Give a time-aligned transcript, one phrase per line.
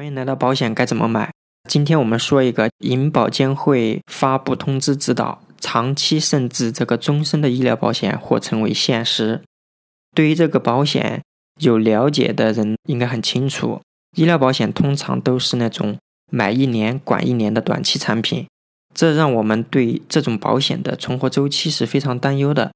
[0.00, 1.30] 欢迎来到保险该怎么买。
[1.68, 9.42] 今天我们说一个银保监会发布通知指导，长期甚至这个终身的医疗保险或成为现实。
[10.14, 11.20] 对于这个保险
[11.60, 13.82] 有了解的人应该很清楚，
[14.16, 15.98] 医疗保险通常都是那种
[16.32, 18.46] 买一年管一年的短期产品，
[18.94, 22.72] 这让我们对这种保险的存活周期是非常担忧的。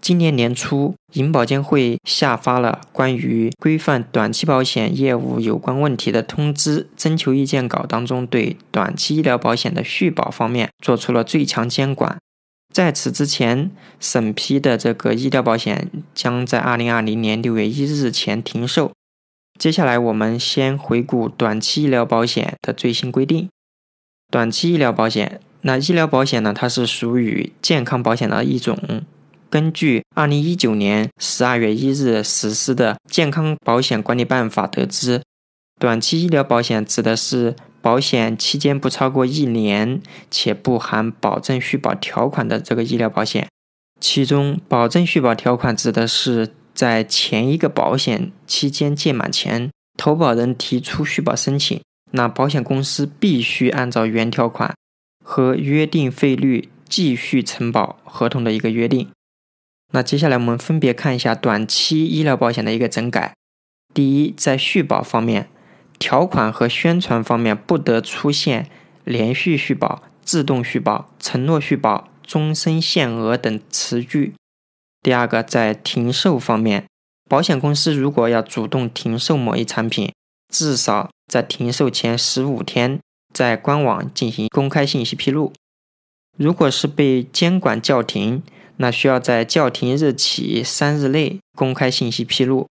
[0.00, 12.16] 今年年初，银保监会下发了关于规范短期保险业务有关问题的通知征求意见稿，当中对短期医疗保险的续保方面做出了最强监管。
[12.72, 18.92] 在此之前，审批的这个医疗保险将在二零二零年六月一日前停售。
[19.58, 23.48] 接下来，我们先回顾短期医疗保险的最新规定。
[24.30, 26.52] 短期医疗保险，那医疗保险呢？
[26.52, 28.78] 它是属于健康保险的一种。
[29.48, 35.22] 根据二零一九年十二月一日实施的《健康保险管理办法》得知，
[35.78, 43.46] 短期医疗保险指的是保险期间不超过一年且不含保证续保条款的这个医疗保险。
[44.00, 54.74] 其中，保证续保条款指的是在前一个保险期间届满前，投保人提出续保申请，那保险公司必须按照原条款
[55.24, 59.08] 和约定费率继续承保合同的一个约定。
[59.92, 63.34] 那接下来我们分别看一下短期医疗保险的一个整改。
[63.94, 65.48] 第一，在续保方面，
[65.98, 68.68] 条款和宣传方面不得出现
[69.04, 74.34] 连续续保、自动续保、承诺续保、终身限额等词句。
[75.00, 76.84] 第二个，在停售方面，
[77.30, 80.12] 保险公司如果要主动停售某一产品，
[80.52, 82.98] 至少在停售前十五天
[83.32, 85.52] 在官网进行公开信息披露。
[86.36, 88.42] 如果是被监管叫停，
[88.76, 92.66] 那需要在叫停日起三日内公开信息披露。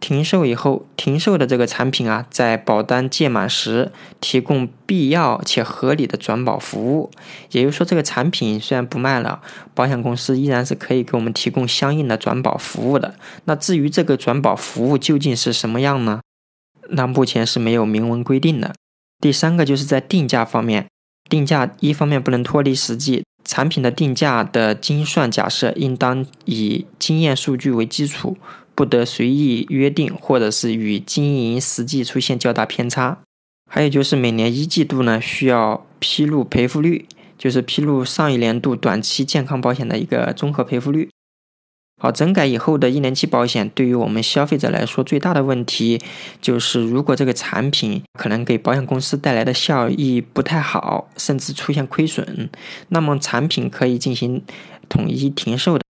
[0.00, 7.10] 停售以后，停售的这个产品啊，在保单届满时提供必要且合理的转保服务。
[7.50, 9.42] 也就是说，这个产品虽然不卖了，
[9.74, 13.14] 保险公司依然是可以给我们提供相应的转保服务的。
[13.44, 16.20] 那至于这个转保服务究竟是什么样呢？
[16.88, 18.74] 那目前是没有明文规定的。
[19.20, 20.86] 第三个就是在定价方面，
[21.28, 23.22] 定价一方面不能脱离实际。
[23.50, 28.36] 产品的定价的精算假设应当以经验数据为基础，
[28.76, 33.18] 不得随意约定，或者是与经营实际出现较大偏差。
[33.68, 37.06] 还有就是每年一季度呢，需要披露赔付率，
[37.36, 41.10] 就是披露上一年度短期健康保险的一个综合赔付率。
[42.02, 46.00] 好，整改以后的一年期保险，对于我们消费者来说，最大的问题
[46.40, 52.48] 就是，如果这个产品可能给保险公司带来的效益不太好，甚至出现亏损，
[52.88, 54.42] 那么产品可以进行
[54.88, 55.84] 统一停售的。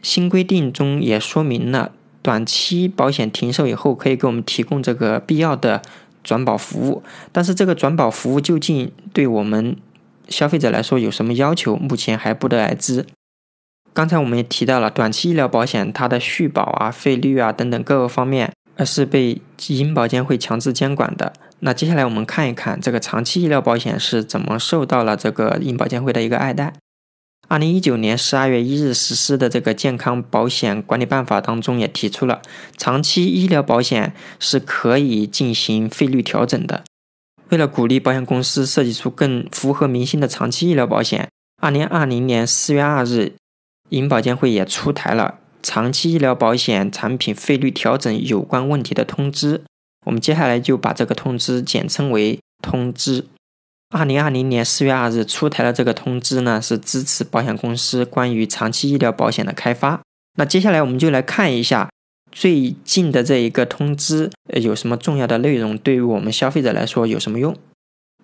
[0.00, 1.90] 新规定中也说明了，
[2.22, 5.82] 短期保险停售以后，可以给我们提供这个必要的
[6.22, 7.02] 转保服务。
[7.32, 9.76] 但是，这个转保服务究竟对我们
[10.28, 13.04] 消费者来说有什么要求，目前还不得而知。
[13.92, 21.32] 刚才我们也提到了，短期医疗保险它的续保啊、费率啊等等各个方面，而是被银保监会强制监管的。
[21.58, 26.72] 那接下来我们看一看这个长期医疗保险是怎么受到了这个银保监会的一个爱戴。
[27.48, 32.40] 二零一九年十二月一日实施的这个健康保险管理办法当中也提出了，
[32.78, 36.84] 长期医疗保险是可以进行费率调整的。
[37.48, 41.28] 为了鼓励保险公司设计出更符合民心的长期医疗保险，
[41.60, 43.34] 二零二零年四月二日。
[43.90, 49.62] 银保监会也出台了长期医疗保险产品费率调整有关问题的通知，
[50.06, 53.26] 我们接下来就把这个通知简称为通知。
[53.90, 60.00] 二零二零年四月二日出台的这个通知呢，是支持保险公司关于长期医疗保险的开发。
[60.38, 61.90] 那接下来我们就来看一下
[62.30, 67.56] 最近的这一个通知有什么重要的内容，对于我们消费者来说有什么用？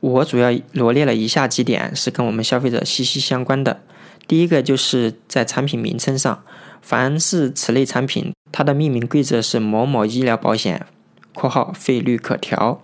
[0.01, 3.81] 我主要罗列了以下几点，是跟我们消费者息息相关的。
[4.27, 6.43] 第一个就是在产品名称上，
[6.83, 10.87] 凡是此类产品，它的命名规则是某某医疗保险
[11.35, 12.81] （括号费率可调）。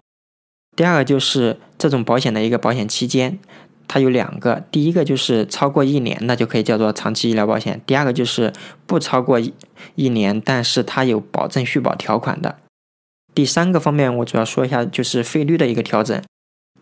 [0.76, 3.38] 第二个就是这种保险的一个保险期间，
[3.86, 8.52] 它有两个，第一个就是超过一年，那就可以叫做长期医疗保险；第二个就是
[8.86, 9.52] 不超过一
[9.96, 12.56] 一年，但是它有保证续保条款的。
[13.34, 16.22] 第三个方面，我主要说一下就是费率的一个调整。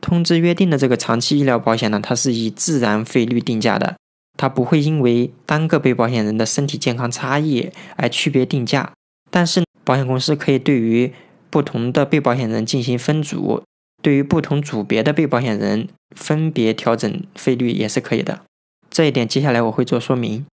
[0.00, 3.96] 通知约定的这个长期医疗保险呢，它是以自然费率定价的。
[4.40, 8.90] 它不会因为单个被保险人的身体健康差异而区别定价，
[9.30, 11.12] 但是保险公司可以对于
[11.50, 13.62] 不同的被保险人进行分组，
[14.00, 18.40] 对于不同组别的被保险人分别调整费率也是可以的。
[18.88, 20.46] 这一点接下来我会做说明。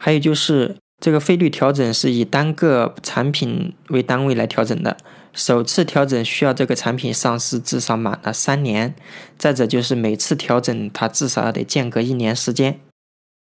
[0.00, 4.96] 还有就是这个费率调整是以单个产品为单位来调整的，
[5.32, 8.96] 首次调整需要这个产品上市至少满了三年，
[9.38, 12.80] 再者就是每次调整它至少要得间隔一年时间。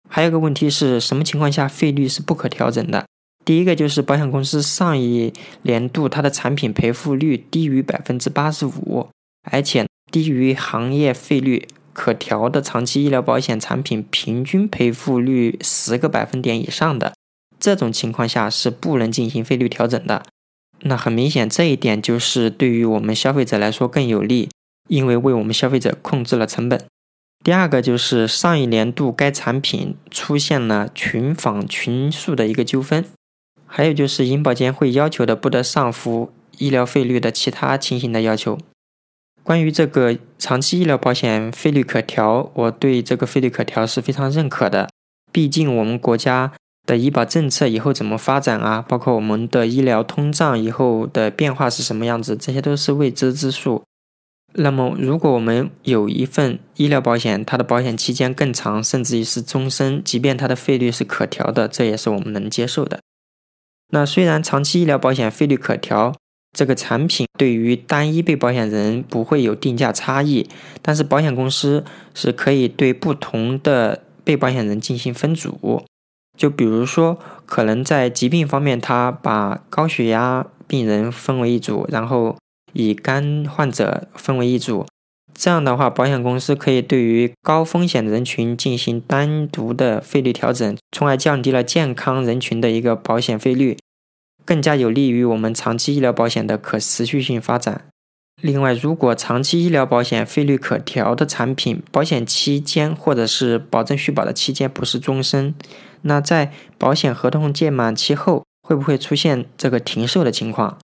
[0.08, 3.06] 还有个问题是什么情况下费率是不可调整的？
[3.44, 9.08] 第一个就是保险公司上一年度它的产品赔付率低于百分之八十五，
[9.50, 17.12] 而且低于行业费率可调的长期医疗保险产品平均赔付率十个百分点以上的，
[17.60, 20.24] 这种情况下是不能进行费率调整的。
[20.80, 24.48] 那很明显，这一点就是对于我们消费者来说更有利，
[24.88, 26.84] 因为为我们消费者控制了成本。
[27.44, 33.04] 第二个就是上一年度该产品出现了群访群诉的一个纠纷，
[33.66, 38.58] 还有就是银保监会要求的不得上浮医疗费率的其他情形的要求。
[39.42, 44.88] 关于这个长期医疗保险费率可调，我对这个费率可调是非常认可的，
[45.30, 46.52] 毕竟我们国家。
[46.86, 48.84] 的医保政策以后怎么发展啊？
[48.86, 52.36] 包括我们的医疗通胀以后的变化是什么样子？
[52.36, 53.82] 这些都是未知之数。
[54.56, 63.00] 那么，如果我们有一份医疗保险，它的保险期间更长，甚至于是终身，即便它的费率是可调的，这也是我们能接受的。
[63.92, 66.14] 那虽然长期医疗保险费率可调，
[66.56, 70.48] 这个产品对于单一被保险人不会有定价差异，
[70.80, 71.84] 但是保险公司
[72.14, 75.84] 是可以对不同的被保险人进行分组。
[76.38, 82.36] 就比如说，可能在疾病方面，他把高血压病人分为一组，然后
[82.74, 84.86] 以肝患者分为一组。
[85.36, 93.76] 这样的话，保险公司可以对于高风险人群进行单独的费率调整，从而降低了健康人群的一个保险费率，
[94.44, 97.86] 更加有利于我们长期医疗保险的可持续性发展。
[98.40, 105.54] 另外，如果长期医疗保险费率可调的产品，保险期间或者是保证续保的期间不是终身。
[106.02, 110.78] 那在保险合同届满期后，会不会出现这个停售的情况？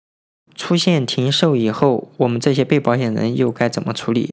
[0.59, 4.29] 出现停售以后，我们这些被保险人又该怎么处理？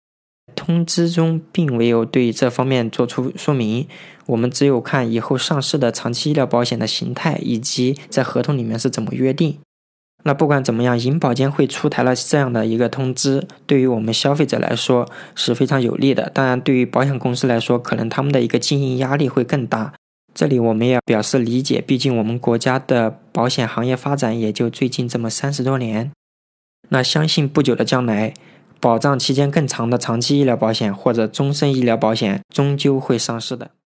[0.56, 3.86] 通知中并没有对这方面做出说明，
[4.26, 9.58] 我们只有看以后上市的长期医疗保险的形态以及在合同里面是怎么约定。
[10.24, 16.28] 那不管怎么样，银保监会出台了这样的一个通知，对于我们消费者来说是非常有利的。
[16.34, 19.94] 当然，对于保险公司来说，可能他们的一个经营压力会更大。
[20.36, 26.12] 这里我们也表示理解，毕竟我们国家的保险行业发展也就最近这么三十多年。
[26.90, 28.34] 那相信不久的将来，
[28.78, 33.70] 保障期间更长的长期医疗保险或者终身医疗保险终究会上市的。